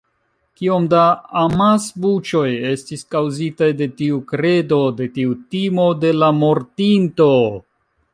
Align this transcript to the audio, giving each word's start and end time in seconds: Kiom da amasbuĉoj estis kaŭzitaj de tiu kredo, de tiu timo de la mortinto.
Kiom 0.59 0.85
da 0.91 0.99
amasbuĉoj 1.41 2.47
estis 2.69 3.03
kaŭzitaj 3.15 3.67
de 3.81 3.89
tiu 3.99 4.17
kredo, 4.31 4.79
de 5.03 5.09
tiu 5.19 5.37
timo 5.53 5.87
de 6.05 6.15
la 6.23 6.31
mortinto. 6.39 7.29